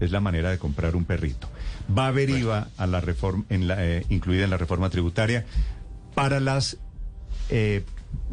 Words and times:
Es 0.00 0.10
la 0.10 0.20
manera 0.20 0.50
de 0.50 0.58
comprar 0.58 0.96
un 0.96 1.04
perrito. 1.04 1.48
Va 1.96 2.06
a 2.06 2.08
haber 2.08 2.30
IVA 2.30 2.68
a 2.76 2.86
la 2.86 3.00
reforma, 3.00 3.44
en 3.48 3.68
la, 3.68 3.84
eh, 3.84 4.04
incluida 4.08 4.44
en 4.44 4.50
la 4.50 4.56
reforma 4.56 4.90
tributaria 4.90 5.44
para 6.14 6.40
las 6.40 6.78
eh, 7.50 7.84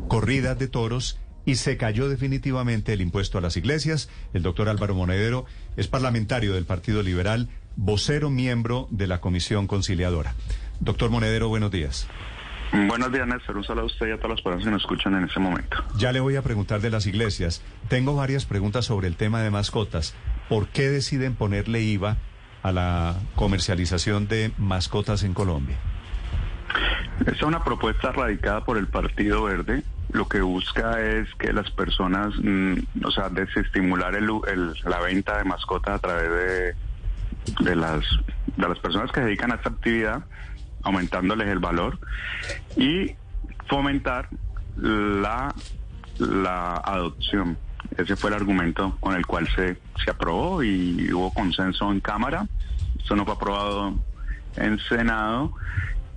corridas 0.08 0.58
de 0.58 0.68
toros 0.68 1.20
y 1.46 1.56
se 1.56 1.78
cayó 1.78 2.10
definitivamente 2.10 2.94
el 2.94 3.02
impuesto 3.02 3.38
a 3.38 3.42
las 3.42 3.58
iglesias. 3.58 4.10
El 4.34 4.44
doctor 4.44 4.70
Álvaro 4.70 4.96
Monedero 4.96 5.46
es 5.78 5.88
parlamentario 5.88 6.54
del 6.54 6.66
Partido 6.66 7.02
Liberal, 7.04 7.50
vocero 7.76 8.30
miembro 8.30 8.88
de 8.92 9.08
la 9.08 9.22
Comisión 9.22 9.68
Conciliadora. 9.68 10.36
Doctor 10.80 11.10
Monedero, 11.10 11.50
buenos 11.50 11.72
días. 11.72 12.08
Buenos 12.72 13.12
días, 13.12 13.28
Néstor. 13.28 13.58
Un 13.58 13.64
saludo 13.64 13.84
a 13.84 13.88
usted 13.88 14.08
y 14.08 14.12
a 14.12 14.18
todas 14.18 14.32
las 14.32 14.42
personas 14.42 14.66
que 14.66 14.72
nos 14.72 14.82
escuchan 14.84 15.16
en 15.16 15.24
este 15.24 15.40
momento. 15.40 15.78
Ya 15.98 16.12
le 16.12 16.20
voy 16.20 16.36
a 16.36 16.44
preguntar 16.44 16.82
de 16.82 16.92
las 16.92 17.08
iglesias. 17.08 17.64
Tengo 17.88 18.16
varias 18.16 18.46
preguntas 18.46 18.86
sobre 18.86 19.08
el 19.08 19.16
tema 19.16 19.42
de 19.42 19.50
mascotas. 19.50 20.14
¿Por 20.50 20.68
qué 20.68 20.90
deciden 20.90 21.36
ponerle 21.36 21.82
IVA 21.82 22.18
a 22.64 22.72
la 22.72 23.16
comercialización 23.36 24.28
de 24.28 24.52
mascotas 24.58 25.24
en 25.24 25.36
Colombia? 25.36 25.78
Es 27.26 27.42
una 27.44 27.64
propuesta 27.64 28.12
radicada 28.12 28.66
por 28.66 28.78
el 28.78 28.88
Partido 28.88 29.44
Verde. 29.44 29.84
Lo 30.12 30.28
que 30.28 30.42
busca 30.42 31.00
es 31.02 31.28
que 31.36 31.54
las 31.54 31.70
personas, 31.70 32.34
mm, 32.42 32.74
o 33.06 33.12
sea, 33.12 33.30
desestimular 33.30 34.16
el, 34.16 34.28
la 34.86 35.00
venta 35.00 35.38
de 35.38 35.44
mascotas 35.44 35.96
a 35.96 36.00
través 36.00 36.30
de, 36.30 37.64
de, 37.64 37.76
las, 37.76 38.04
de 38.58 38.68
las 38.68 38.80
personas 38.80 39.12
que 39.12 39.20
se 39.20 39.28
dedican 39.28 39.52
a 39.52 39.56
esta 39.56 39.70
actividad, 39.70 40.24
aumentándoles 40.82 41.48
el 41.48 41.60
valor 41.60 42.00
y 42.76 43.16
fomentar 43.68 44.30
la, 44.78 45.54
la 46.18 46.74
adopción. 46.78 47.58
Ese 47.98 48.16
fue 48.16 48.30
el 48.30 48.36
argumento 48.36 48.98
con 49.00 49.16
el 49.16 49.26
cual 49.26 49.48
se, 49.56 49.78
se 50.04 50.12
aprobó 50.12 50.64
y 50.64 51.12
hubo 51.12 51.34
consenso 51.34 51.92
en 51.92 52.00
Cámara. 52.00 52.48
Esto 52.98 53.16
no 53.16 53.26
fue 53.26 53.34
aprobado 53.34 53.96
en 54.56 54.80
Senado 54.80 55.54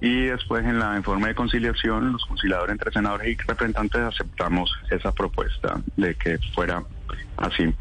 y 0.02 0.26
después 0.26 0.64
en 0.64 0.80
la 0.80 0.96
informe 0.96 1.28
de 1.28 1.36
conciliación, 1.36 2.12
los 2.12 2.26
conciliadores 2.26 2.72
entre 2.72 2.90
senadores 2.90 3.28
y 3.28 3.36
representantes 3.36 4.00
aceptamos 4.00 4.72
esa 4.90 5.12
propuesta 5.12 5.80
de 5.96 6.16
que 6.16 6.38
fuera 6.56 6.82
así. 7.36 7.72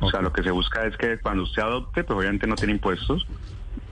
O 0.00 0.10
sea, 0.10 0.20
lo 0.20 0.32
que 0.32 0.42
se 0.42 0.50
busca 0.50 0.84
es 0.86 0.96
que 0.96 1.18
cuando 1.18 1.44
usted 1.44 1.62
adopte, 1.62 2.02
pues 2.02 2.18
obviamente 2.18 2.48
no 2.48 2.56
tiene 2.56 2.72
impuestos 2.72 3.28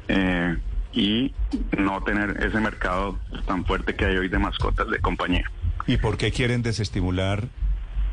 eh, 0.09 0.57
y 0.93 1.33
no 1.79 2.03
tener 2.03 2.43
ese 2.45 2.59
mercado 2.59 3.21
tan 3.47 3.65
fuerte 3.65 3.95
que 3.95 4.07
hay 4.07 4.17
hoy 4.17 4.29
de 4.29 4.39
mascotas 4.41 4.91
de 4.91 4.99
compañía. 4.99 5.49
¿Y 5.87 5.99
por 5.99 6.17
qué 6.17 6.33
quieren 6.33 6.63
desestimular 6.63 7.47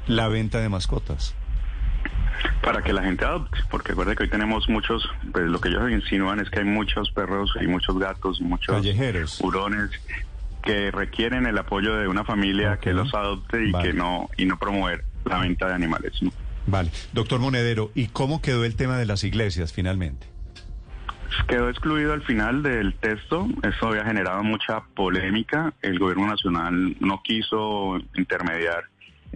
la 0.07 0.27
venta 0.27 0.59
de 0.59 0.69
mascotas? 0.69 1.35
Para 2.61 2.81
que 2.81 2.93
la 2.93 3.03
gente 3.03 3.23
adopte, 3.25 3.57
porque 3.69 3.89
recuerde 3.89 4.15
que 4.15 4.23
hoy 4.23 4.29
tenemos 4.29 4.67
muchos, 4.67 5.07
pues 5.31 5.45
lo 5.45 5.59
que 5.61 5.69
ellos 5.69 5.89
insinúan 5.91 6.39
es 6.39 6.49
que 6.49 6.59
hay 6.59 6.65
muchos 6.65 7.11
perros 7.11 7.51
y 7.61 7.67
muchos 7.67 7.97
gatos 7.99 8.41
muchos 8.41 8.75
Callejeros. 8.75 9.39
hurones 9.41 9.91
que 10.63 10.91
requieren 10.91 11.45
el 11.45 11.57
apoyo 11.57 11.95
de 11.95 12.07
una 12.07 12.23
familia 12.23 12.77
que 12.79 12.93
los 12.93 13.13
adopte 13.13 13.65
y 13.65 13.71
Vale. 13.71 13.87
que 13.89 13.93
no 13.93 14.29
y 14.37 14.45
no 14.45 14.57
promover 14.57 15.03
la 15.25 15.39
venta 15.39 15.67
de 15.67 15.73
animales. 15.73 16.13
¿no? 16.21 16.31
Vale. 16.67 16.89
Doctor 17.11 17.39
Monedero, 17.39 17.91
¿y 17.95 18.07
cómo 18.07 18.41
quedó 18.41 18.63
el 18.63 18.75
tema 18.75 18.97
de 18.97 19.05
las 19.05 19.23
iglesias 19.25 19.73
finalmente? 19.73 20.27
Quedó 21.47 21.69
excluido 21.69 22.13
al 22.13 22.21
final 22.21 22.61
del 22.63 22.93
texto, 22.95 23.47
eso 23.63 23.87
había 23.87 24.05
generado 24.05 24.43
mucha 24.43 24.81
polémica, 24.95 25.73
el 25.81 25.97
gobierno 25.97 26.27
nacional 26.27 26.95
no 26.99 27.21
quiso 27.23 27.97
intermediar 28.15 28.85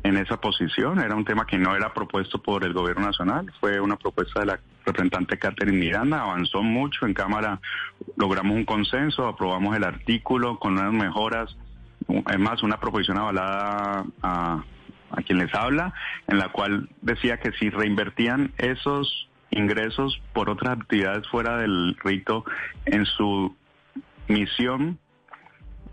en 0.03 0.17
esa 0.17 0.39
posición, 0.39 0.99
era 0.99 1.15
un 1.15 1.25
tema 1.25 1.45
que 1.45 1.57
no 1.57 1.75
era 1.75 1.93
propuesto 1.93 2.41
por 2.41 2.63
el 2.63 2.73
gobierno 2.73 3.05
nacional, 3.05 3.51
fue 3.59 3.79
una 3.79 3.95
propuesta 3.95 4.39
de 4.41 4.45
la 4.47 4.59
representante 4.85 5.37
Catherine 5.37 5.77
Miranda, 5.77 6.21
avanzó 6.21 6.61
mucho 6.63 7.05
en 7.05 7.13
Cámara, 7.13 7.59
logramos 8.15 8.55
un 8.55 8.65
consenso, 8.65 9.27
aprobamos 9.27 9.75
el 9.75 9.83
artículo 9.83 10.59
con 10.59 10.73
unas 10.73 10.93
mejoras, 10.93 11.55
es 12.07 12.39
más, 12.39 12.63
una 12.63 12.79
proposición 12.79 13.17
avalada 13.17 14.05
a, 14.21 14.63
a 15.11 15.21
quien 15.23 15.39
les 15.39 15.53
habla, 15.53 15.93
en 16.27 16.37
la 16.37 16.49
cual 16.49 16.89
decía 17.01 17.37
que 17.37 17.51
si 17.53 17.69
reinvertían 17.69 18.53
esos 18.57 19.29
ingresos 19.49 20.21
por 20.33 20.49
otras 20.49 20.79
actividades 20.79 21.27
fuera 21.27 21.57
del 21.57 21.95
rito 22.03 22.45
en 22.85 23.05
su 23.05 23.55
misión, 24.27 24.99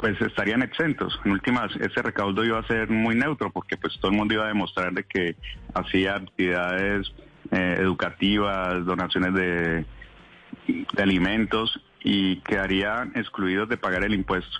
pues 0.05 0.21
estarían 0.21 0.61
exentos. 0.61 1.19
En 1.25 1.33
últimas, 1.33 1.75
ese 1.77 2.03
recaudo 2.03 2.45
iba 2.45 2.59
a 2.59 2.67
ser 2.67 2.91
muy 2.91 3.15
neutro 3.15 3.51
porque 3.51 3.79
pues 3.79 3.99
todo 3.99 4.11
el 4.11 4.19
mundo 4.19 4.35
iba 4.35 4.45
a 4.45 4.49
demostrar 4.49 4.93
de 4.93 5.05
que 5.05 5.35
hacía 5.73 6.17
actividades 6.17 7.11
eh, 7.51 7.77
educativas, 7.79 8.85
donaciones 8.85 9.33
de, 9.33 9.87
alimentos 10.99 11.83
y 12.03 12.37
quedarían 12.41 13.13
excluidos 13.15 13.67
de 13.71 13.79
pagar 13.79 14.05
el 14.05 14.13
impuesto. 14.13 14.59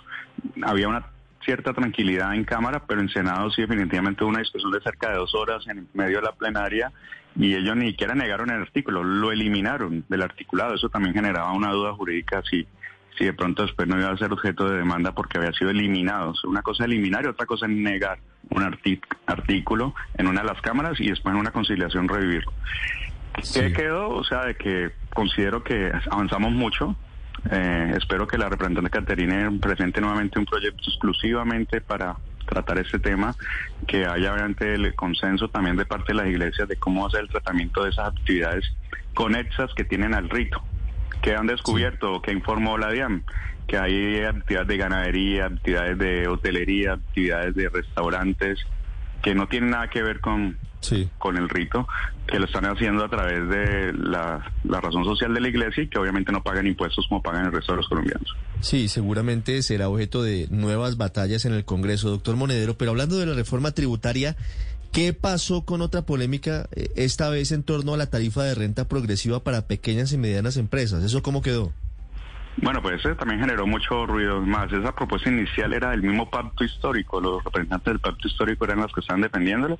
Había 0.63 0.87
una 0.87 1.11
cierta 1.43 1.73
tranquilidad 1.73 2.33
en 2.33 2.43
Cámara, 2.43 2.81
pero 2.87 3.01
en 3.01 3.09
Senado 3.09 3.51
sí 3.51 3.61
definitivamente 3.61 4.23
hubo 4.23 4.31
una 4.31 4.39
discusión 4.39 4.71
de 4.71 4.81
cerca 4.81 5.11
de 5.11 5.17
dos 5.17 5.35
horas 5.35 5.63
en 5.67 5.87
medio 5.93 6.21
de 6.21 6.23
la 6.23 6.31
plenaria 6.31 6.91
y 7.35 7.53
ellos 7.53 7.75
ni 7.75 7.89
siquiera 7.91 8.15
negaron 8.15 8.49
el 8.49 8.63
artículo, 8.63 9.03
lo 9.03 9.31
eliminaron 9.31 10.05
del 10.09 10.23
articulado. 10.23 10.73
Eso 10.73 10.89
también 10.89 11.13
generaba 11.13 11.53
una 11.53 11.69
duda 11.69 11.93
jurídica 11.93 12.41
si, 12.49 12.65
si 13.17 13.25
de 13.25 13.33
pronto 13.33 13.63
después 13.63 13.87
no 13.87 13.99
iba 13.99 14.09
a 14.09 14.17
ser 14.17 14.31
objeto 14.31 14.69
de 14.69 14.77
demanda 14.77 15.13
porque 15.13 15.37
había 15.37 15.51
sido 15.53 15.69
eliminado. 15.69 16.31
O 16.31 16.35
sea, 16.35 16.49
una 16.49 16.61
cosa 16.61 16.83
es 16.83 16.89
eliminar 16.89 17.23
y 17.25 17.27
otra 17.27 17.45
cosa 17.45 17.65
es 17.65 17.71
negar 17.71 18.19
un 18.49 18.63
artículo 19.27 19.93
en 20.17 20.27
una 20.27 20.41
de 20.41 20.47
las 20.47 20.61
cámaras 20.61 20.99
y 20.99 21.09
después 21.09 21.33
en 21.33 21.39
una 21.39 21.51
conciliación 21.51 22.07
revivirlo. 22.07 22.51
¿Qué 23.53 23.73
quedó? 23.73 24.09
O 24.09 24.23
sea, 24.23 24.45
de 24.45 24.55
que 24.55 24.91
considero 25.13 25.63
que 25.63 25.91
avanzamos 26.09 26.51
mucho. 26.51 26.95
Eh, 27.51 27.93
espero 27.97 28.27
que 28.27 28.37
la 28.37 28.49
representante 28.49 28.89
Caterina 28.89 29.51
presente 29.61 30.01
nuevamente 30.01 30.39
un 30.39 30.45
proyecto 30.45 30.83
exclusivamente 30.87 31.81
para 31.81 32.15
tratar 32.45 32.79
este 32.79 32.99
tema, 32.99 33.35
que 33.87 34.05
haya 34.05 34.33
obviamente 34.33 34.73
el 34.73 34.93
consenso 34.95 35.49
también 35.49 35.75
de 35.75 35.85
parte 35.85 36.13
de 36.13 36.15
las 36.15 36.27
iglesias 36.27 36.67
de 36.67 36.77
cómo 36.77 37.05
hacer 37.05 37.21
el 37.21 37.29
tratamiento 37.29 37.83
de 37.83 37.89
esas 37.89 38.09
actividades 38.09 38.65
conexas 39.13 39.73
que 39.75 39.83
tienen 39.83 40.13
al 40.13 40.29
rito. 40.29 40.63
Que 41.25 41.35
han 41.35 41.47
descubierto, 41.47 42.21
que 42.21 42.31
informó 42.31 42.77
la 42.77 42.91
DIAN, 42.91 43.23
que 43.67 43.79
hay 43.79 44.21
actividades 44.21 44.67
de 44.67 44.77
ganadería, 44.77 45.45
actividades 45.47 45.97
de 45.97 46.27
hotelería, 46.27 46.93
actividades 46.93 47.55
de 47.55 47.67
restaurantes, 47.69 48.59
que 49.23 49.33
no 49.33 49.47
tienen 49.47 49.71
nada 49.71 49.89
que 49.89 50.03
ver 50.03 50.19
con, 50.19 50.55
Sí. 50.81 51.09
con 51.17 51.35
el 51.37 51.49
rito, 51.49 51.87
que 52.27 52.37
lo 52.37 52.45
están 52.45 52.65
haciendo 52.65 53.03
a 53.03 53.09
través 53.09 53.49
de 53.49 53.91
la, 53.93 54.51
la 54.65 54.79
razón 54.81 55.03
social 55.03 55.33
de 55.33 55.41
la 55.41 55.47
iglesia 55.49 55.81
y 55.81 55.87
que 55.87 55.97
obviamente 55.97 56.31
no 56.31 56.43
pagan 56.43 56.67
impuestos 56.67 57.07
como 57.09 57.23
pagan 57.23 57.47
el 57.47 57.51
resto 57.51 57.71
de 57.71 57.77
los 57.77 57.87
colombianos. 57.89 58.35
Sí, 58.59 58.87
seguramente 58.87 59.63
será 59.63 59.89
objeto 59.89 60.21
de 60.21 60.45
nuevas 60.51 60.95
batallas 60.97 61.45
en 61.45 61.53
el 61.53 61.65
Congreso, 61.65 62.11
doctor 62.11 62.35
Monedero. 62.35 62.77
Pero 62.77 62.91
hablando 62.91 63.17
de 63.17 63.25
la 63.25 63.33
reforma 63.33 63.71
tributaria, 63.71 64.35
¿qué 64.95 65.11
pasó 65.11 65.65
con 65.65 65.81
otra 65.81 66.03
polémica, 66.03 66.69
eh, 66.73 66.87
esta 66.95 67.29
vez 67.29 67.51
en 67.51 67.63
torno 67.63 67.93
a 67.93 67.97
la 67.97 68.09
tarifa 68.09 68.43
de 68.43 68.55
renta 68.55 68.87
progresiva 68.87 69.43
para 69.43 69.67
pequeñas 69.67 70.13
y 70.13 70.17
medianas 70.17 70.55
empresas? 70.55 71.03
¿Eso 71.03 71.21
cómo 71.21 71.41
quedó? 71.41 71.73
Bueno, 72.57 72.81
pues 72.81 73.01
eso 73.01 73.13
también 73.17 73.41
generó 73.41 73.67
mucho 73.67 74.05
ruido. 74.05 74.39
Más, 74.39 74.71
esa 74.71 74.95
propuesta 74.95 75.29
inicial 75.29 75.73
era 75.73 75.91
del 75.91 76.01
mismo 76.01 76.29
pacto 76.29 76.63
histórico. 76.63 77.19
Los 77.19 77.43
representantes 77.43 77.85
del 77.91 77.99
pacto 77.99 78.25
histórico 78.25 78.63
eran 78.63 78.79
los 78.79 78.93
que 78.93 79.01
estaban 79.01 79.21
defendiéndolo. 79.21 79.77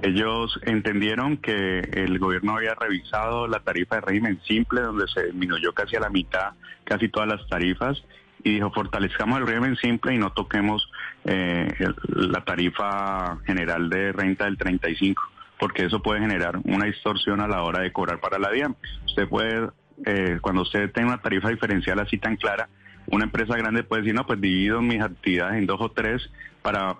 Ellos 0.00 0.58
entendieron 0.62 1.36
que 1.36 1.80
el 1.80 2.18
gobierno 2.18 2.56
había 2.56 2.74
revisado 2.74 3.46
la 3.48 3.60
tarifa 3.60 3.96
de 3.96 4.00
régimen 4.00 4.40
simple, 4.46 4.80
donde 4.80 5.04
se 5.12 5.26
disminuyó 5.26 5.74
casi 5.74 5.96
a 5.96 6.00
la 6.00 6.08
mitad 6.08 6.52
casi 6.88 7.10
todas 7.10 7.28
las 7.28 7.46
tarifas, 7.48 8.02
y 8.42 8.54
dijo, 8.54 8.70
fortalezcamos 8.70 9.38
el 9.38 9.46
régimen 9.46 9.76
simple 9.76 10.14
y 10.14 10.18
no 10.18 10.30
toquemos 10.30 10.90
eh, 11.24 11.68
la 12.08 12.44
tarifa 12.44 13.38
general 13.44 13.90
de 13.90 14.12
renta 14.12 14.44
del 14.44 14.56
35, 14.56 15.22
porque 15.58 15.84
eso 15.84 16.02
puede 16.02 16.20
generar 16.20 16.58
una 16.64 16.86
distorsión 16.86 17.40
a 17.40 17.48
la 17.48 17.62
hora 17.62 17.82
de 17.82 17.92
cobrar 17.92 18.20
para 18.20 18.38
la 18.38 18.50
DIAN. 18.50 18.76
Usted 19.06 19.28
puede, 19.28 19.70
eh, 20.06 20.38
cuando 20.40 20.62
usted 20.62 20.90
tenga 20.92 21.08
una 21.08 21.22
tarifa 21.22 21.48
diferencial 21.48 21.98
así 21.98 22.18
tan 22.18 22.36
clara, 22.36 22.68
una 23.06 23.24
empresa 23.24 23.56
grande 23.56 23.82
puede 23.84 24.02
decir, 24.02 24.14
no, 24.14 24.26
pues 24.26 24.40
divido 24.40 24.82
mis 24.82 25.02
actividades 25.02 25.58
en 25.58 25.66
dos 25.66 25.80
o 25.80 25.90
tres 25.90 26.30
para 26.62 26.96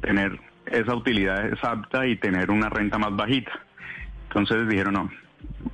tener 0.00 0.40
esa 0.66 0.94
utilidad 0.94 1.46
exacta 1.46 2.06
y 2.06 2.16
tener 2.16 2.50
una 2.50 2.68
renta 2.68 2.98
más 2.98 3.14
bajita. 3.14 3.52
Entonces 4.28 4.68
dijeron, 4.68 4.94
no, 4.94 5.10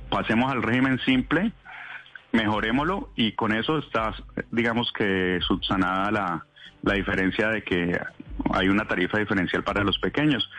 pasemos 0.09 0.51
al 0.51 0.61
régimen 0.61 0.99
simple, 1.05 1.51
mejorémoslo 2.33 3.11
y 3.15 3.33
con 3.33 3.53
eso 3.53 3.77
está, 3.77 4.13
digamos 4.51 4.91
que 4.91 5.39
subsanada 5.47 6.11
la, 6.11 6.45
la 6.81 6.93
diferencia 6.95 7.47
de 7.49 7.63
que 7.63 7.97
hay 8.51 8.67
una 8.67 8.85
tarifa 8.85 9.19
diferencial 9.19 9.63
para 9.63 9.83
los 9.83 9.97
pequeños. 9.99 10.49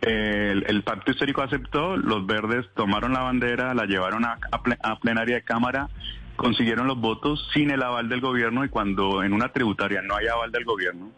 El, 0.00 0.64
el, 0.66 0.82
pacto 0.82 1.10
histórico 1.10 1.42
aceptó, 1.42 1.96
los 1.96 2.26
verdes 2.26 2.66
tomaron 2.74 3.12
la 3.12 3.20
bandera, 3.20 3.74
la 3.74 3.84
llevaron 3.84 4.24
a, 4.24 4.38
a, 4.50 4.98
plenaria 5.00 5.36
de 5.36 5.42
Cámara, 5.42 5.88
consiguieron 6.36 6.86
los 6.86 6.98
votos 6.98 7.48
sin 7.52 7.70
el 7.70 7.82
aval 7.82 8.08
del 8.08 8.20
gobierno 8.20 8.64
y 8.64 8.68
cuando 8.68 9.22
en 9.22 9.32
una 9.32 9.52
tributaria 9.52 10.00
no 10.02 10.16
hay 10.16 10.28
aval 10.28 10.52
del 10.52 10.64
gobierno, 10.64 11.10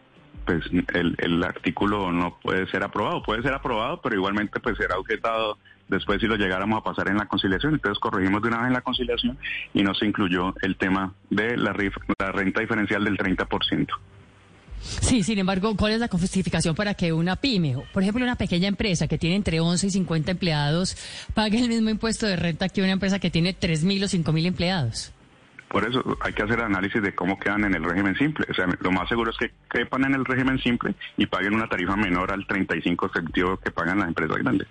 pues 0.45 0.63
el, 0.93 1.15
el 1.17 1.43
artículo 1.43 2.11
no 2.11 2.37
puede 2.41 2.67
ser 2.67 2.83
aprobado. 2.83 3.23
Puede 3.23 3.41
ser 3.41 3.53
aprobado, 3.53 4.01
pero 4.01 4.15
igualmente 4.15 4.59
pues 4.59 4.77
será 4.77 4.97
objetado 4.97 5.57
después 5.91 6.21
si 6.21 6.27
lo 6.27 6.37
llegáramos 6.37 6.79
a 6.79 6.83
pasar 6.83 7.09
en 7.09 7.17
la 7.17 7.27
conciliación. 7.27 7.73
Entonces 7.73 7.99
corregimos 7.99 8.41
de 8.41 8.47
una 8.47 8.57
vez 8.57 8.67
en 8.67 8.73
la 8.73 8.81
conciliación 8.81 9.37
y 9.73 9.83
no 9.83 9.93
se 9.93 10.05
incluyó 10.05 10.55
el 10.61 10.77
tema 10.77 11.13
de 11.29 11.57
la, 11.57 11.73
renta 11.73 12.61
diferencial 12.61 13.03
del 13.03 13.17
30%. 13.17 13.87
Sí, 14.81 15.21
sin 15.21 15.37
embargo, 15.37 15.75
¿cuál 15.77 15.91
es 15.91 15.99
la 15.99 16.07
justificación 16.07 16.73
para 16.73 16.95
que 16.95 17.13
una 17.13 17.35
pyme, 17.35 17.75
por 17.93 18.01
ejemplo, 18.01 18.23
una 18.23 18.35
pequeña 18.35 18.67
empresa 18.67 19.07
que 19.07 19.19
tiene 19.19 19.35
entre 19.35 19.59
11 19.59 19.85
y 19.85 19.89
50 19.91 20.31
empleados, 20.31 20.97
pague 21.35 21.59
el 21.59 21.69
mismo 21.69 21.91
impuesto 21.91 22.25
de 22.25 22.35
renta 22.35 22.67
que 22.67 22.81
una 22.81 22.93
empresa 22.93 23.19
que 23.19 23.29
tiene 23.29 23.55
3.000 23.55 24.05
o 24.05 24.31
5.000 24.31 24.45
empleados? 24.47 25.13
Por 25.71 25.87
eso 25.87 26.03
hay 26.19 26.33
que 26.33 26.43
hacer 26.43 26.59
análisis 26.59 27.01
de 27.01 27.15
cómo 27.15 27.39
quedan 27.39 27.63
en 27.63 27.73
el 27.73 27.83
régimen 27.83 28.15
simple. 28.15 28.45
O 28.49 28.53
sea, 28.53 28.67
lo 28.79 28.91
más 28.91 29.07
seguro 29.07 29.31
es 29.31 29.37
que 29.37 29.51
quepan 29.69 30.03
en 30.03 30.15
el 30.15 30.25
régimen 30.25 30.59
simple 30.59 30.95
y 31.15 31.25
paguen 31.27 31.53
una 31.53 31.67
tarifa 31.67 31.95
menor 31.95 32.33
al 32.33 32.45
35 32.45 33.05
efectivo 33.05 33.57
que 33.57 33.71
pagan 33.71 33.99
las 33.99 34.09
empresas 34.09 34.37
grandes. 34.37 34.67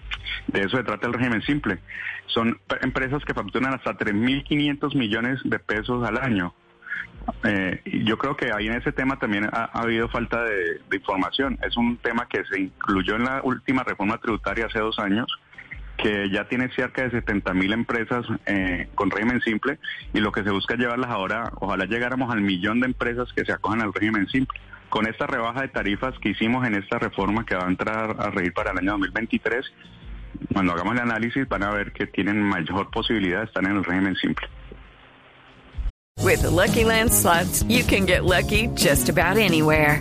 De 0.48 0.60
eso 0.60 0.76
se 0.76 0.84
trata 0.84 1.06
el 1.06 1.14
régimen 1.14 1.40
simple. 1.42 1.78
Son 2.26 2.60
empresas 2.82 3.24
que 3.24 3.32
facturan 3.32 3.72
hasta 3.72 3.96
3.500 3.96 4.94
millones 4.94 5.40
de 5.44 5.58
pesos 5.58 6.06
al 6.06 6.18
año 6.18 6.54
eh, 7.44 7.80
yo 7.84 8.18
creo 8.18 8.36
que 8.36 8.52
ahí 8.52 8.66
en 8.66 8.74
ese 8.74 8.92
tema 8.92 9.18
también 9.18 9.48
ha, 9.52 9.64
habido 9.72 10.08
falta 10.08 10.42
de, 10.44 10.80
información. 10.92 11.58
Es 11.62 11.76
un 11.76 11.96
tema 11.98 12.26
que 12.28 12.44
se 12.44 12.60
incluyó 12.60 13.16
en 13.16 13.24
la 13.24 13.40
última 13.42 13.82
reforma 13.82 14.18
tributaria 14.18 14.66
hace 14.66 14.78
dos 14.78 14.98
años, 14.98 15.26
que 16.02 16.30
ya 16.30 16.48
tiene 16.48 16.70
cerca 16.74 17.02
de 17.02 17.10
70 17.10 17.54
mil 17.54 17.72
empresas 17.72 18.24
eh, 18.46 18.88
con 18.94 19.10
régimen 19.10 19.40
simple 19.42 19.78
y 20.12 20.20
lo 20.20 20.32
que 20.32 20.42
se 20.42 20.50
busca 20.50 20.74
es 20.74 20.80
llevarlas 20.80 21.10
ahora, 21.10 21.52
ojalá 21.60 21.84
llegáramos 21.84 22.32
al 22.32 22.40
millón 22.40 22.80
de 22.80 22.86
empresas 22.86 23.28
que 23.34 23.44
se 23.44 23.52
acojan 23.52 23.82
al 23.82 23.92
régimen 23.92 24.26
simple. 24.28 24.58
Con 24.88 25.06
esta 25.06 25.26
rebaja 25.26 25.62
de 25.62 25.68
tarifas 25.68 26.18
que 26.18 26.30
hicimos 26.30 26.66
en 26.66 26.74
esta 26.74 26.98
reforma 26.98 27.44
que 27.44 27.54
va 27.54 27.64
a 27.64 27.68
entrar 27.68 28.16
a 28.18 28.30
regir 28.30 28.52
para 28.52 28.72
el 28.72 28.78
año 28.78 28.92
2023, 28.92 29.64
cuando 30.52 30.72
hagamos 30.72 30.94
el 30.94 31.00
análisis 31.00 31.48
van 31.48 31.62
a 31.62 31.70
ver 31.70 31.92
que 31.92 32.06
tienen 32.06 32.42
mayor 32.42 32.90
posibilidad 32.90 33.40
de 33.40 33.44
estar 33.44 33.64
en 33.64 33.76
el 33.76 33.84
régimen 33.84 34.16
simple. 34.16 34.48
With 36.22 36.42
Lucky 36.42 36.84
Land 36.84 37.12
slots, 37.12 37.62
you 37.64 37.82
can 37.82 38.04
get 38.04 38.24
lucky 38.24 38.68
just 38.74 39.08
about 39.08 39.38
anywhere. 39.38 40.00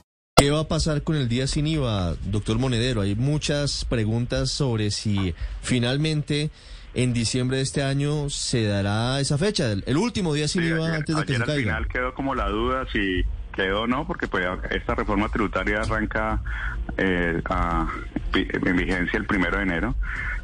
¿Qué 0.41 0.49
va 0.49 0.61
a 0.61 0.67
pasar 0.67 1.03
con 1.03 1.15
el 1.15 1.29
día 1.29 1.45
sin 1.45 1.67
IVA, 1.67 2.15
doctor 2.23 2.57
Monedero? 2.57 3.01
Hay 3.01 3.13
muchas 3.13 3.85
preguntas 3.85 4.49
sobre 4.49 4.89
si 4.89 5.35
finalmente 5.61 6.49
en 6.95 7.13
diciembre 7.13 7.57
de 7.57 7.63
este 7.63 7.83
año 7.83 8.27
se 8.31 8.65
dará 8.65 9.19
esa 9.19 9.37
fecha, 9.37 9.71
el, 9.71 9.97
último 9.97 10.33
día 10.33 10.47
sin 10.47 10.63
IVA 10.63 10.95
antes 10.95 11.15
de 11.15 11.25
que 11.25 11.33
se 11.33 11.43
caiga. 11.43 11.77
Al 11.77 11.85
final 11.85 11.87
quedó 11.89 12.13
como 12.15 12.33
la 12.33 12.49
duda 12.49 12.87
si 12.91 13.23
quedó 13.53 13.81
o 13.81 13.87
no, 13.87 14.07
porque 14.07 14.27
pues 14.27 14.47
esta 14.71 14.95
reforma 14.95 15.29
tributaria 15.29 15.81
arranca 15.81 16.41
eh, 16.97 17.39
a, 17.45 17.87
en 18.33 18.77
vigencia 18.77 19.19
el 19.19 19.27
primero 19.27 19.57
de 19.57 19.63
enero. 19.63 19.95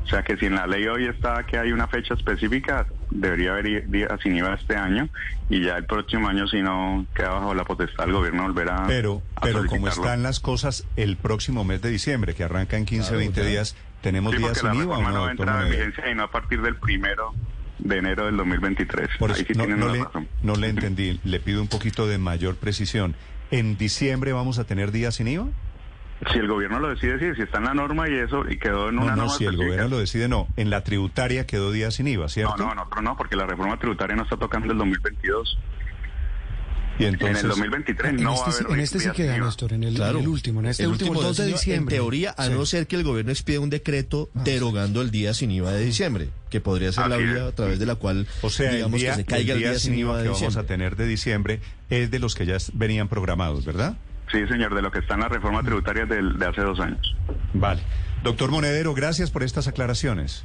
O 0.08 0.10
sea 0.10 0.24
que 0.24 0.38
si 0.38 0.46
en 0.46 0.56
la 0.56 0.66
ley 0.66 0.88
hoy 0.88 1.06
está 1.06 1.44
que 1.46 1.58
hay 1.58 1.74
una 1.74 1.86
fecha 1.88 2.14
específica, 2.14 2.88
debería 3.12 3.52
haber 3.52 3.90
días 3.90 4.10
sin 4.24 4.38
IVA 4.38 4.54
este 4.54 4.78
año 4.78 5.10
y 5.50 5.62
ya 5.62 5.76
el 5.76 5.86
próximo 5.86 6.30
año 6.30 6.48
si 6.48 6.62
no 6.62 7.06
queda 7.14 7.32
bajo 7.32 7.54
la 7.54 7.66
potestad 7.66 8.06
del 8.06 8.14
gobierno 8.14 8.44
volverá 8.44 8.86
pero, 8.88 9.22
Pero 9.42 9.66
como 9.66 9.90
están 9.90 10.24
las 10.24 10.40
cosas 10.40 10.86
el 10.96 11.18
próximo 11.18 11.66
mes 11.66 11.82
de 11.82 11.90
diciembre, 11.90 12.36
que 12.36 12.46
arranca 12.46 12.78
en 12.78 12.86
15 12.86 13.16
o 13.16 13.18
20 13.18 13.46
días, 13.46 13.76
¿tenemos 14.02 14.34
días 14.34 14.60
sin 14.60 14.74
IVA 14.76 14.98
o 14.98 15.02
no? 15.02 15.12
no 15.12 15.30
entra 15.30 15.64
en 15.64 15.72
vigencia 15.72 16.10
y 16.10 16.16
no 16.16 16.24
a 16.24 16.32
partir 16.32 16.62
del 16.62 16.78
primero 16.78 17.34
de 17.80 17.98
enero 17.98 18.28
del 18.28 18.38
2023. 18.38 19.10
Por 19.20 19.32
eso, 19.32 19.44
no, 19.56 19.68
no, 19.68 19.90
le, 19.90 20.06
no 20.42 20.56
le 20.56 20.70
entendí, 20.70 21.20
le 21.26 21.42
pido 21.42 21.62
un 21.62 21.68
poquito 21.68 22.08
de 22.08 22.18
mayor 22.18 22.56
precisión. 22.56 23.14
¿En 23.52 23.78
diciembre 23.78 24.32
vamos 24.32 24.58
a 24.58 24.64
tener 24.64 24.94
días 24.94 25.16
sin 25.16 25.28
IVA? 25.28 25.48
Si 26.32 26.40
el 26.40 26.48
gobierno 26.48 26.80
lo 26.80 26.90
decide, 26.90 27.20
sí, 27.20 27.36
si 27.36 27.44
está 27.44 27.60
en 27.60 27.66
la 27.66 27.74
norma 27.76 28.10
y 28.10 28.16
eso, 28.16 28.44
y 28.50 28.58
quedó 28.58 28.90
en 28.90 28.98
una 28.98 29.16
no, 29.16 29.24
no, 29.26 29.30
si 29.30 29.46
el 29.46 29.56
gobierno 29.56 29.88
lo 29.88 30.00
decide, 30.00 30.28
no. 30.28 30.48
En 30.58 30.72
la 30.72 30.84
tributaria 30.84 31.46
quedó 31.46 31.72
día 31.72 31.92
sin 31.92 32.08
IVA, 32.08 32.28
¿cierto? 32.28 32.58
No, 32.58 32.74
no, 32.74 32.88
en 32.98 33.04
no, 33.04 33.16
porque 33.16 33.36
la 33.36 33.46
reforma 33.46 33.78
tributaria 33.78 34.16
no 34.16 34.24
está 34.24 34.36
tocando 34.36 34.72
el 34.72 34.78
2022. 34.80 35.60
Y 37.00 37.06
entonces, 37.06 37.40
en 37.40 37.46
el 37.46 37.50
2023 37.50 38.10
en 38.10 38.24
no 38.24 38.34
este, 38.34 38.50
va 38.50 38.56
a 38.56 38.60
haber 38.60 38.72
En 38.72 38.80
este 38.80 39.00
sí 39.00 39.10
queda, 39.12 39.38
Néstor, 39.38 39.74
en 39.74 39.84
el, 39.84 39.94
claro, 39.94 40.18
en 40.18 40.24
el 40.24 40.30
último, 40.30 40.60
en 40.62 40.66
este 40.66 40.84
el 40.84 40.90
último, 40.90 41.22
2 41.22 41.38
de 41.38 41.46
diciembre. 41.46 41.96
En 41.96 42.02
teoría, 42.02 42.32
a 42.32 42.48
sí. 42.48 42.54
no 42.54 42.66
ser 42.66 42.88
que 42.88 42.96
el 42.96 43.04
gobierno 43.04 43.32
expida 43.32 43.60
un 43.60 43.70
decreto 43.70 44.32
ah, 44.34 44.42
derogando 44.44 45.02
sí. 45.02 45.06
el 45.06 45.12
día 45.12 45.34
sin 45.36 45.52
IVA 45.52 45.72
de 45.74 45.86
diciembre, 45.86 46.30
que 46.50 46.60
podría 46.60 46.92
ser 46.92 47.08
la 47.08 47.18
vía 47.18 47.48
a 47.48 47.52
través 47.52 47.78
de 47.78 47.86
la 47.86 47.96
cual, 47.96 48.28
o 48.42 48.50
sea, 48.50 48.72
digamos, 48.72 48.96
el 48.96 49.02
día, 49.02 49.12
que 49.12 49.18
se 49.18 49.26
caiga 49.26 49.54
el 49.54 49.60
día, 49.60 49.68
el 49.68 49.74
día 49.74 49.80
sin 49.80 49.94
IVA 49.94 50.18
de 50.18 50.24
que 50.24 50.30
diciembre. 50.30 50.56
vamos 50.56 50.66
a 50.66 50.68
tener 50.68 50.96
de 50.96 51.06
diciembre 51.06 51.60
es 51.92 52.10
de 52.10 52.18
los 52.18 52.34
que 52.34 52.48
ya 52.48 52.58
venían 52.74 53.08
programados, 53.08 53.64
¿verdad? 53.64 53.96
Sí, 54.32 54.46
señor, 54.48 54.76
de 54.76 54.82
lo 54.82 54.92
que 54.92 55.00
está 55.00 55.14
en 55.14 55.22
la 55.22 55.30
reforma 55.30 55.64
tributaria 55.64 56.06
del, 56.06 56.38
de 56.38 56.46
hace 56.46 56.62
dos 56.62 56.80
años. 56.80 57.16
Vale. 57.54 57.82
Doctor 58.24 58.52
Monedero, 58.52 58.94
gracias 58.94 59.32
por 59.32 59.44
estas 59.44 59.68
aclaraciones. 59.68 60.44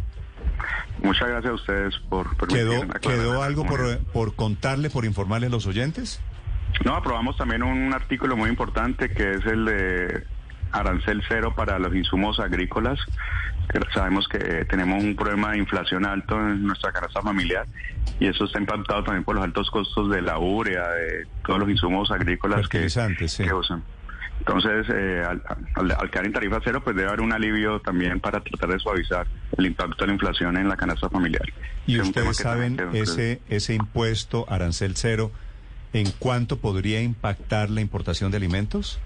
Muchas 1.02 1.29
gracias 1.29 1.50
a 1.50 1.55
ustedes 1.55 1.94
por 2.08 2.37
¿Quedó, 2.46 2.87
¿quedó 3.00 3.43
algo 3.43 3.67
por, 3.67 3.99
por 4.12 4.37
contarle, 4.37 4.88
por 4.88 5.05
informarle 5.05 5.49
a 5.49 5.50
los 5.50 5.67
oyentes? 5.67 6.20
No, 6.84 6.94
aprobamos 6.94 7.37
también 7.37 7.62
un 7.62 7.93
artículo 7.93 8.36
muy 8.36 8.48
importante 8.48 9.10
que 9.10 9.32
es 9.32 9.46
el 9.46 9.65
de 9.65 10.24
arancel 10.70 11.22
cero 11.29 11.55
para 11.56 11.79
los 11.79 11.94
insumos 11.94 12.41
agrícolas. 12.41 12.98
Sabemos 13.94 14.28
que 14.28 14.64
tenemos 14.66 15.02
un 15.02 15.16
problema 15.16 15.52
de 15.52 15.58
inflación 15.58 16.04
alto 16.04 16.38
en 16.38 16.64
nuestra 16.64 16.92
canasta 16.92 17.22
familiar 17.22 17.66
y 18.20 18.26
eso 18.26 18.44
está 18.44 18.58
impactado 18.58 19.04
también 19.04 19.24
por 19.24 19.34
los 19.34 19.44
altos 19.44 19.70
costos 19.70 20.10
de 20.10 20.22
la 20.22 20.38
urea, 20.38 20.88
de 20.90 21.26
todos 21.44 21.60
los 21.60 21.69
insumos 21.70 22.10
agrícolas 22.10 22.69
que, 22.69 22.88
sí. 22.88 23.44
que 23.44 23.54
usan. 23.54 23.82
Entonces, 24.38 24.86
eh, 24.92 25.22
al, 25.24 25.42
al, 25.74 25.92
al, 25.92 26.10
quedar 26.10 26.26
en 26.26 26.32
tarifa 26.32 26.60
cero, 26.64 26.82
pues 26.82 26.96
debe 26.96 27.08
haber 27.08 27.20
un 27.20 27.32
alivio 27.32 27.81
también 27.81 28.19
para 28.19 28.40
tratar 28.40 28.70
de 28.70 28.78
suavizar 28.78 29.26
el 29.56 29.66
impacto 29.66 29.98
de 30.00 30.08
la 30.08 30.12
inflación 30.14 30.56
en 30.56 30.69
la 30.69 30.76
canasta 30.76 31.08
familiar. 31.08 31.44
¿Y 31.86 31.96
es 32.00 32.08
ustedes 32.08 32.36
saben 32.38 32.76
ese, 32.92 33.40
ese 33.48 33.74
impuesto 33.74 34.46
arancel 34.48 34.96
cero, 34.96 35.31
en 35.92 36.10
cuánto 36.19 36.58
podría 36.58 37.00
impactar 37.02 37.70
la 37.70 37.81
importación 37.81 38.31
de 38.31 38.38
alimentos? 38.38 38.98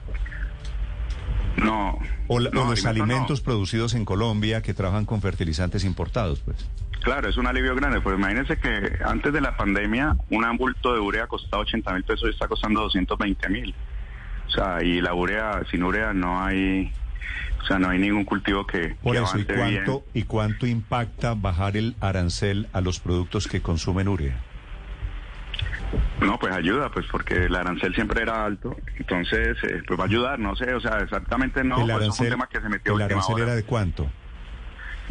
No. 1.57 1.99
O, 2.29 2.39
la, 2.39 2.51
no, 2.51 2.67
o 2.67 2.71
los 2.71 2.85
alimentos 2.87 3.41
no. 3.41 3.45
producidos 3.45 3.95
en 3.95 4.05
Colombia 4.05 4.63
que 4.63 4.75
trabajan 4.75 5.05
con 5.05 5.23
fertilizantes 5.23 5.85
importados, 5.85 6.41
pues. 6.41 6.69
Claro, 7.03 7.29
es 7.29 7.37
un 7.37 7.47
alivio 7.47 7.75
grande, 7.77 8.01
pues 8.01 8.19
imagínense 8.19 8.59
que 8.59 8.99
antes 9.05 9.33
de 9.33 9.41
la 9.41 9.57
pandemia 9.57 10.17
un 10.31 10.57
bulto 10.57 10.93
de 10.93 10.99
urea 10.99 11.27
costaba 11.27 11.63
80 11.63 11.93
mil 11.93 12.03
pesos 12.03 12.29
y 12.29 12.33
está 12.33 12.49
costando 12.49 12.81
220 12.81 13.49
mil. 13.49 13.75
O 14.49 14.51
sea, 14.51 14.83
y 14.83 15.01
la 15.01 15.15
urea, 15.15 15.63
sin 15.71 15.83
urea 15.83 16.13
no 16.13 16.43
hay, 16.43 16.93
o 17.63 17.67
sea, 17.67 17.79
no 17.79 17.91
hay 17.91 17.99
ningún 17.99 18.25
cultivo 18.25 18.67
que... 18.67 18.97
Por 19.03 19.15
que 19.15 19.23
eso, 19.23 19.39
¿y 19.39 19.45
cuánto, 19.45 20.05
¿y 20.15 20.23
cuánto 20.23 20.67
impacta 20.67 21.35
bajar 21.35 21.77
el 21.77 21.95
arancel 22.01 22.69
a 22.73 22.81
los 22.81 22.99
productos 22.99 23.47
que 23.47 23.61
consumen 23.61 24.09
urea? 24.09 24.41
No, 26.21 26.39
pues 26.39 26.53
ayuda, 26.53 26.91
pues 26.91 27.07
porque 27.11 27.45
el 27.45 27.55
arancel 27.55 27.95
siempre 27.95 28.23
era 28.23 28.45
alto, 28.45 28.77
entonces 28.97 29.57
eh, 29.63 29.83
pues 29.87 29.99
va 29.99 30.05
a 30.05 30.07
ayudar, 30.07 30.39
no 30.39 30.57
sé, 30.57 30.75
o 30.75 30.81
sea, 30.81 30.99
exactamente 30.99 31.63
no, 31.63 31.77
el 31.77 31.91
arancel, 31.91 32.09
pues 32.09 32.15
es 32.15 32.21
un 32.21 32.29
tema 32.31 32.49
que 32.49 32.61
se 32.61 32.69
metió 32.69 32.97
¿El 32.97 33.03
arancel 33.03 33.39
era 33.39 33.55
de 33.55 33.65
cuánto? 33.65 34.11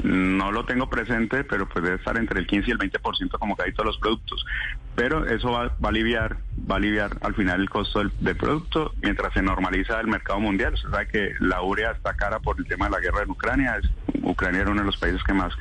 No 0.03 0.51
lo 0.51 0.65
tengo 0.65 0.89
presente, 0.89 1.43
pero 1.45 1.69
pues 1.69 1.83
debe 1.83 1.95
estar 1.95 2.17
entre 2.17 2.39
el 2.39 2.47
15 2.47 2.69
y 2.69 2.71
el 2.73 2.79
20% 2.79 3.39
como 3.39 3.55
que 3.55 3.63
hay 3.63 3.71
todos 3.71 3.85
los 3.85 3.97
productos. 3.97 4.45
Pero 4.93 5.25
eso 5.25 5.51
va, 5.51 5.67
va, 5.67 5.85
a 5.85 5.87
aliviar, 5.87 6.37
va 6.69 6.75
a 6.75 6.77
aliviar 6.77 7.17
al 7.21 7.33
final 7.33 7.61
el 7.61 7.69
costo 7.69 7.99
del, 7.99 8.11
del, 8.19 8.35
producto 8.35 8.93
mientras 9.01 9.33
se 9.33 9.41
normaliza 9.41 9.99
el 10.01 10.07
mercado 10.07 10.39
mundial. 10.41 10.73
Usted 10.73 10.89
sabe 10.89 11.07
que 11.07 11.31
la 11.39 11.61
urea 11.61 11.91
está 11.91 12.13
cara 12.13 12.39
por 12.39 12.59
el 12.59 12.67
tema 12.67 12.85
de 12.85 12.91
la 12.91 12.99
guerra 12.99 13.23
en 13.23 13.29
Ucrania. 13.29 13.77
Es, 13.81 13.89
Ucrania 14.21 14.61
era 14.61 14.71
uno 14.71 14.81
de 14.81 14.87
los 14.87 14.97
países 14.97 15.23
que 15.23 15.33
más 15.33 15.53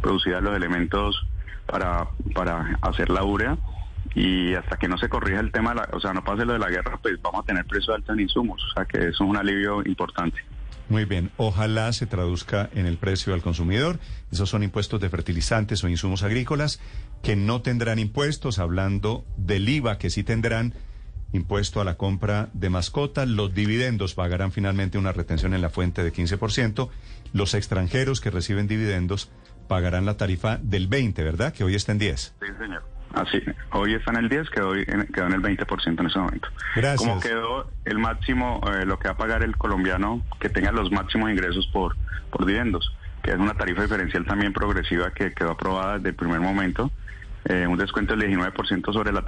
producía 0.00 0.40
los 0.40 0.56
elementos 0.56 1.26
para, 1.66 2.08
para 2.34 2.78
hacer 2.80 3.10
la 3.10 3.24
urea 3.24 3.58
y 4.14 4.54
hasta 4.54 4.76
que 4.76 4.88
no 4.88 4.98
se 4.98 5.08
corrija 5.08 5.40
el 5.40 5.52
tema, 5.52 5.74
o 5.92 6.00
sea, 6.00 6.12
no 6.12 6.22
pase 6.22 6.44
lo 6.44 6.52
de 6.52 6.58
la 6.58 6.68
guerra, 6.68 6.98
pues 7.00 7.20
vamos 7.22 7.42
a 7.42 7.46
tener 7.46 7.64
precio 7.64 7.94
alto 7.94 8.12
en 8.12 8.20
insumos, 8.20 8.62
o 8.64 8.74
sea 8.74 8.84
que 8.84 8.98
eso 8.98 9.08
es 9.08 9.20
un 9.20 9.36
alivio 9.36 9.82
importante. 9.86 10.38
Muy 10.88 11.04
bien, 11.06 11.30
ojalá 11.38 11.90
se 11.92 12.06
traduzca 12.06 12.68
en 12.74 12.84
el 12.84 12.98
precio 12.98 13.32
al 13.32 13.40
consumidor. 13.40 13.98
Esos 14.30 14.50
son 14.50 14.62
impuestos 14.62 15.00
de 15.00 15.08
fertilizantes 15.08 15.82
o 15.84 15.88
insumos 15.88 16.22
agrícolas 16.22 16.80
que 17.22 17.34
no 17.34 17.62
tendrán 17.62 17.98
impuestos, 17.98 18.58
hablando 18.58 19.24
del 19.38 19.68
IVA 19.68 19.96
que 19.96 20.10
sí 20.10 20.22
tendrán 20.22 20.74
impuesto 21.32 21.80
a 21.80 21.84
la 21.84 21.96
compra 21.96 22.50
de 22.52 22.68
mascotas, 22.68 23.26
los 23.26 23.54
dividendos 23.54 24.14
pagarán 24.14 24.52
finalmente 24.52 24.98
una 24.98 25.12
retención 25.12 25.54
en 25.54 25.62
la 25.62 25.70
fuente 25.70 26.04
de 26.04 26.12
15%, 26.12 26.90
los 27.32 27.54
extranjeros 27.54 28.20
que 28.20 28.30
reciben 28.30 28.68
dividendos 28.68 29.30
pagarán 29.68 30.04
la 30.04 30.18
tarifa 30.18 30.58
del 30.58 30.88
20, 30.88 31.24
¿verdad? 31.24 31.54
Que 31.54 31.64
hoy 31.64 31.74
está 31.74 31.92
en 31.92 31.98
10. 31.98 32.34
Sí, 32.38 32.46
señor. 32.60 32.91
Así, 33.14 33.42
hoy 33.72 33.94
está 33.94 34.10
en 34.12 34.18
el 34.18 34.28
10, 34.28 34.50
quedó 34.50 34.74
en, 34.74 35.06
quedó 35.08 35.26
en 35.26 35.34
el 35.34 35.42
20% 35.42 36.00
en 36.00 36.06
ese 36.06 36.18
momento. 36.18 36.48
Gracias. 36.74 36.96
Como 36.96 37.20
quedó 37.20 37.70
el 37.84 37.98
máximo, 37.98 38.60
eh, 38.66 38.86
lo 38.86 38.98
que 38.98 39.08
va 39.08 39.14
a 39.14 39.16
pagar 39.16 39.42
el 39.42 39.56
colombiano 39.56 40.22
que 40.40 40.48
tenga 40.48 40.72
los 40.72 40.90
máximos 40.90 41.30
ingresos 41.30 41.66
por, 41.72 41.96
por 42.30 42.46
dividendos, 42.46 42.94
que 43.22 43.32
es 43.32 43.38
una 43.38 43.54
tarifa 43.54 43.82
diferencial 43.82 44.24
también 44.24 44.52
progresiva 44.52 45.10
que 45.12 45.32
quedó 45.32 45.50
aprobada 45.50 45.96
desde 45.96 46.10
el 46.10 46.14
primer 46.14 46.40
momento, 46.40 46.90
eh, 47.44 47.66
un 47.66 47.76
descuento 47.76 48.16
del 48.16 48.30
19% 48.30 48.92
sobre 48.92 49.12
la, 49.12 49.24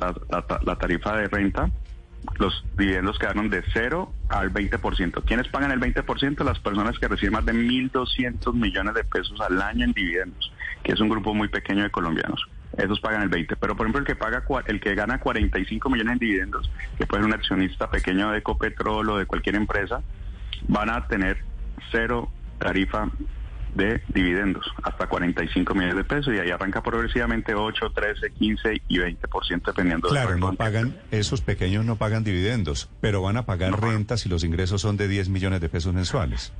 la, 0.65 0.77
tarifa 0.77 1.17
de 1.17 1.29
renta 1.29 1.69
los 2.39 2.65
dividendos 2.79 3.19
quedaron 3.19 3.51
de 3.51 3.63
0 3.75 4.11
al 4.31 4.51
20%. 4.51 5.25
¿Quiénes 5.27 5.49
pagan 5.49 5.73
el 5.73 5.81
20%? 5.81 6.43
Las 6.43 6.59
personas 6.59 6.99
que 6.99 7.07
reciben 7.07 7.35
más 7.35 7.45
de 7.45 7.53
1.200 7.53 8.55
millones 8.55 8.95
de 8.95 9.05
pesos 9.05 9.39
al 9.43 9.61
año 9.61 9.85
en 9.85 9.93
dividendos, 9.93 10.51
que 10.83 10.93
es 10.93 11.01
un 11.01 11.11
grupo 11.11 11.35
muy 11.35 11.49
pequeño 11.49 11.83
de 11.83 11.91
colombianos 11.91 12.49
esos 12.79 13.01
pagan 13.01 13.23
el 13.23 13.29
20. 13.29 13.57
Pero 13.57 13.77
por 13.77 13.87
ejemplo 13.87 14.01
el 14.01 14.07
que 14.07 14.17
paga 14.17 14.45
el 14.67 14.81
que 14.81 14.95
gana 14.95 15.19
45 15.21 15.91
millones 15.91 16.13
en 16.15 16.19
dividendos, 16.19 16.71
que 16.99 17.07
puede 17.07 17.23
ser 17.23 17.29
un 17.29 17.35
accionista 17.35 17.91
pequeño 17.91 18.31
de 18.31 18.39
Ecopetrol 18.39 19.11
o 19.11 19.19
de 19.19 19.27
cualquier 19.27 19.57
empresa, 19.57 20.03
van 20.69 20.91
a 20.91 21.07
tener 21.07 21.39
cero 21.91 22.31
tarifa 22.59 23.11
de 23.75 24.01
dividendos, 24.09 24.65
hasta 24.85 25.09
45 25.09 25.75
millones 25.75 25.97
de 25.97 26.05
pesos 26.05 26.33
y 26.33 26.39
ahí 26.39 26.51
arranca 26.51 26.81
progresivamente 26.81 27.55
8, 27.55 27.91
13, 27.93 28.31
15 28.31 28.83
y 28.89 28.99
20% 28.99 29.63
dependiendo 29.65 30.09
claro, 30.09 30.35
de 30.35 30.41
no 30.41 30.55
pagan, 30.55 30.97
esos 31.11 31.41
pequeños 31.41 31.85
no 31.85 31.97
pagan 31.97 32.23
dividendos, 32.23 32.89
pero 33.01 33.21
van 33.23 33.37
a 33.37 33.47
pagar 33.47 33.81
rentas 33.81 34.27
y 34.27 34.29
los 34.29 34.45
ingresos 34.45 34.81
son 34.81 34.97
de 34.97 35.09
10 35.09 35.29
millones 35.29 35.61
de 35.61 35.69
pesos 35.69 35.93
mensuales. 35.93 36.53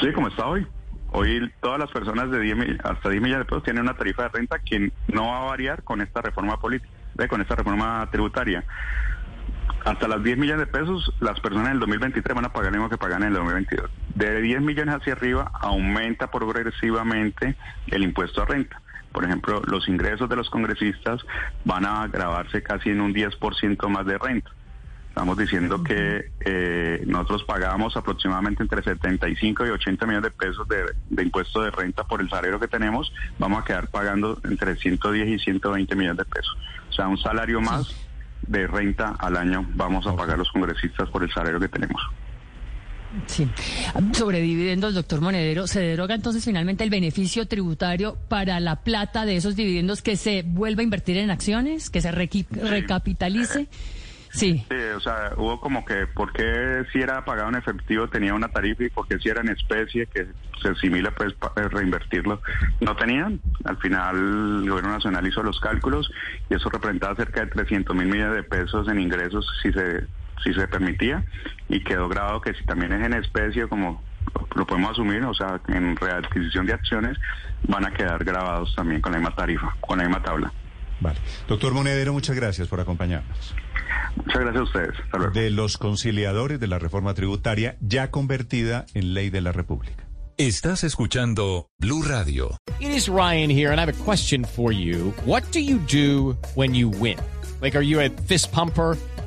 Sí, 0.00 0.12
como 0.12 0.28
está 0.28 0.46
hoy. 0.46 0.66
Hoy 1.10 1.50
todas 1.60 1.78
las 1.78 1.90
personas 1.90 2.30
de 2.30 2.40
10, 2.40 2.84
hasta 2.84 3.08
10 3.08 3.22
millones 3.22 3.46
de 3.46 3.50
pesos 3.50 3.64
tienen 3.64 3.82
una 3.82 3.94
tarifa 3.94 4.24
de 4.24 4.28
renta 4.28 4.58
que 4.58 4.92
no 5.08 5.28
va 5.28 5.38
a 5.38 5.44
variar 5.46 5.82
con 5.82 6.00
esta 6.00 6.20
reforma 6.20 6.60
política, 6.60 7.28
con 7.28 7.40
esta 7.40 7.54
reforma 7.54 8.08
tributaria. 8.10 8.64
Hasta 9.84 10.06
las 10.06 10.22
10 10.22 10.38
millones 10.38 10.66
de 10.66 10.72
pesos, 10.72 11.14
las 11.20 11.40
personas 11.40 11.68
en 11.68 11.74
el 11.74 11.80
2023 11.80 12.34
van 12.34 12.44
a 12.44 12.52
pagar 12.52 12.72
lo 12.72 12.78
mismo 12.78 12.90
que 12.90 12.98
pagan 12.98 13.22
en 13.22 13.28
el 13.28 13.34
2022. 13.34 13.90
De 14.14 14.40
10 14.42 14.60
millones 14.60 14.96
hacia 14.96 15.14
arriba, 15.14 15.50
aumenta 15.54 16.30
progresivamente 16.30 17.56
el 17.86 18.02
impuesto 18.02 18.42
a 18.42 18.44
renta. 18.44 18.80
Por 19.12 19.24
ejemplo, 19.24 19.62
los 19.66 19.88
ingresos 19.88 20.28
de 20.28 20.36
los 20.36 20.50
congresistas 20.50 21.24
van 21.64 21.86
a 21.86 22.06
grabarse 22.08 22.62
casi 22.62 22.90
en 22.90 23.00
un 23.00 23.14
10% 23.14 23.88
más 23.88 24.04
de 24.04 24.18
renta. 24.18 24.50
Estamos 25.18 25.36
diciendo 25.36 25.82
que 25.82 26.30
eh, 26.38 27.02
nosotros 27.04 27.42
pagamos 27.42 27.96
aproximadamente 27.96 28.62
entre 28.62 28.84
75 28.84 29.66
y 29.66 29.70
80 29.70 30.06
millones 30.06 30.30
de 30.30 30.38
pesos 30.38 30.68
de, 30.68 30.84
de 31.10 31.22
impuesto 31.24 31.60
de 31.60 31.72
renta 31.72 32.04
por 32.04 32.20
el 32.20 32.30
salario 32.30 32.60
que 32.60 32.68
tenemos. 32.68 33.12
Vamos 33.36 33.60
a 33.60 33.64
quedar 33.64 33.88
pagando 33.88 34.38
entre 34.44 34.76
110 34.76 35.28
y 35.28 35.38
120 35.40 35.96
millones 35.96 36.18
de 36.18 36.24
pesos. 36.24 36.56
O 36.88 36.92
sea, 36.92 37.08
un 37.08 37.18
salario 37.18 37.60
más 37.60 37.92
de 38.42 38.68
renta 38.68 39.16
al 39.18 39.36
año 39.36 39.66
vamos 39.74 40.06
a 40.06 40.14
pagar 40.14 40.38
los 40.38 40.52
congresistas 40.52 41.08
por 41.10 41.24
el 41.24 41.32
salario 41.32 41.58
que 41.58 41.68
tenemos. 41.68 42.00
Sí. 43.26 43.48
Sobre 44.12 44.40
dividendos, 44.40 44.94
doctor 44.94 45.20
Monedero, 45.20 45.66
¿se 45.66 45.80
deroga 45.80 46.14
entonces 46.14 46.44
finalmente 46.44 46.84
el 46.84 46.90
beneficio 46.90 47.48
tributario 47.48 48.16
para 48.28 48.60
la 48.60 48.84
plata 48.84 49.26
de 49.26 49.34
esos 49.34 49.56
dividendos 49.56 50.00
que 50.00 50.16
se 50.16 50.44
vuelva 50.46 50.82
a 50.82 50.84
invertir 50.84 51.16
en 51.16 51.32
acciones, 51.32 51.90
que 51.90 52.02
se 52.02 52.12
recapitalice? 52.12 53.66
Sí. 54.38 54.64
o 54.96 55.00
sea, 55.00 55.32
hubo 55.36 55.60
como 55.60 55.84
que, 55.84 56.06
¿por 56.06 56.32
qué 56.32 56.84
si 56.92 57.00
era 57.00 57.24
pagado 57.24 57.48
en 57.48 57.56
efectivo 57.56 58.08
tenía 58.08 58.34
una 58.34 58.48
tarifa 58.48 58.84
y 58.84 58.90
por 58.90 59.08
qué 59.08 59.18
si 59.18 59.28
era 59.28 59.40
en 59.40 59.48
especie 59.48 60.06
que 60.06 60.26
se 60.62 60.68
asimila 60.68 61.10
pues 61.10 61.34
eh, 61.56 61.68
reinvertirlo? 61.68 62.40
No 62.80 62.94
tenían. 62.96 63.40
Al 63.64 63.76
final 63.78 64.16
el 64.16 64.70
gobierno 64.70 64.92
nacional 64.92 65.26
hizo 65.26 65.42
los 65.42 65.58
cálculos 65.60 66.10
y 66.48 66.54
eso 66.54 66.68
representaba 66.70 67.16
cerca 67.16 67.40
de 67.40 67.48
300 67.48 67.96
mil 67.96 68.06
millones 68.06 68.34
de 68.36 68.42
pesos 68.44 68.88
en 68.88 69.00
ingresos 69.00 69.46
si 69.62 69.72
se 69.72 70.06
si 70.44 70.54
se 70.54 70.68
permitía 70.68 71.24
y 71.68 71.82
quedó 71.82 72.08
grabado 72.08 72.40
que 72.40 72.54
si 72.54 72.64
también 72.64 72.92
es 72.92 73.04
en 73.04 73.14
especie 73.14 73.66
como 73.66 74.00
lo 74.54 74.66
podemos 74.66 74.92
asumir, 74.92 75.24
o 75.24 75.34
sea, 75.34 75.60
en 75.68 75.96
readquisición 75.96 76.66
de 76.66 76.74
acciones 76.74 77.16
van 77.66 77.86
a 77.86 77.92
quedar 77.92 78.24
grabados 78.24 78.74
también 78.76 79.00
con 79.00 79.12
la 79.12 79.18
misma 79.18 79.34
tarifa, 79.34 79.74
con 79.80 79.98
la 79.98 80.04
misma 80.04 80.22
tabla. 80.22 80.52
Vale. 81.00 81.18
Doctor 81.46 81.72
Monedero, 81.74 82.12
muchas 82.12 82.36
gracias 82.36 82.68
por 82.68 82.80
acompañarnos. 82.80 83.54
Muchas 84.16 84.40
gracias 84.40 84.56
a 84.56 84.62
ustedes. 84.62 85.34
De 85.34 85.50
los 85.50 85.78
conciliadores 85.78 86.60
de 86.60 86.66
la 86.66 86.78
reforma 86.78 87.14
tributaria 87.14 87.76
ya 87.80 88.10
convertida 88.10 88.86
en 88.94 89.14
ley 89.14 89.30
de 89.30 89.40
la 89.40 89.52
República. 89.52 90.08
Estás 90.36 90.84
escuchando 90.84 91.68
Blue 91.78 92.02
Radio. 92.02 92.56
It 92.78 92.90
is 92.90 93.08
Ryan 93.08 93.50
here 93.50 93.72
and 93.72 93.80
I 93.80 93.84
have 93.84 93.92
a 93.92 94.04
question 94.04 94.44
for 94.44 94.72
you. 94.72 95.12
What 95.26 95.42
do 95.52 95.58
you 95.58 95.78
do 95.90 96.36
when 96.54 96.74
you 96.74 96.90
win? 96.90 97.18
Like, 97.60 97.76
are 97.76 97.82
you 97.82 98.00
a 98.00 98.08
fist 98.08 98.52
pumper? 98.52 98.96